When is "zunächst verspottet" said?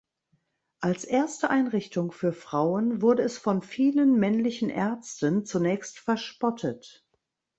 5.45-7.05